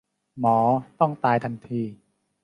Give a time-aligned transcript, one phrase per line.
[0.39, 0.57] หมอ
[0.99, 1.81] ต้องตายทันที